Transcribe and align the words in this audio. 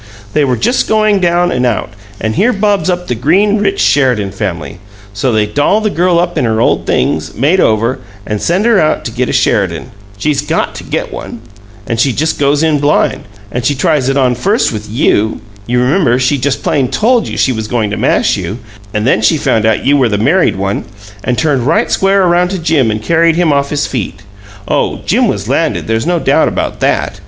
They 0.33 0.43
were 0.43 0.57
just 0.57 0.87
going 0.89 1.19
down 1.19 1.51
and 1.51 1.63
out, 1.63 1.91
and 2.19 2.33
here 2.33 2.51
bobs 2.53 2.89
up 2.89 3.05
the 3.07 3.13
green, 3.13 3.59
rich 3.59 3.79
Sheridan 3.79 4.31
family! 4.31 4.79
So 5.13 5.31
they 5.31 5.45
doll 5.45 5.79
the 5.79 5.91
girl 5.91 6.17
up 6.17 6.39
in 6.39 6.45
her 6.45 6.59
old 6.59 6.87
things, 6.87 7.35
made 7.35 7.59
over, 7.59 7.99
and 8.25 8.41
send 8.41 8.65
her 8.65 8.79
out 8.81 9.05
to 9.05 9.11
get 9.11 9.29
a 9.29 9.31
Sheridan 9.31 9.91
she's 10.17 10.41
GOT 10.41 10.73
to 10.73 10.83
get 10.83 11.13
one! 11.13 11.41
And 11.85 11.99
she 11.99 12.13
just 12.13 12.39
goes 12.39 12.63
in 12.63 12.79
blind; 12.79 13.25
and 13.51 13.63
she 13.63 13.75
tries 13.75 14.09
it 14.09 14.17
on 14.17 14.33
first 14.33 14.73
with 14.73 14.89
YOU. 14.89 15.39
You 15.67 15.79
remember, 15.79 16.17
she 16.17 16.39
just 16.39 16.63
plain 16.63 16.87
TOLD 16.89 17.27
you 17.27 17.37
she 17.37 17.51
was 17.53 17.67
going 17.67 17.91
to 17.91 17.95
mash 17.95 18.35
you, 18.35 18.57
and 18.95 19.05
then 19.05 19.21
she 19.21 19.37
found 19.37 19.67
out 19.67 19.85
you 19.85 19.97
were 19.97 20.09
the 20.09 20.17
married 20.17 20.55
one, 20.55 20.83
and 21.23 21.37
turned 21.37 21.67
right 21.67 21.91
square 21.91 22.23
around 22.23 22.47
to 22.49 22.57
Jim 22.57 22.89
and 22.89 23.03
carried 23.03 23.35
him 23.35 23.53
off 23.53 23.69
his 23.69 23.85
feet. 23.85 24.23
Oh, 24.67 24.97
Jim 25.05 25.27
was 25.27 25.47
landed 25.47 25.85
there's 25.85 26.07
no 26.07 26.17
doubt 26.17 26.47
about 26.47 26.79
THAT! 26.79 27.19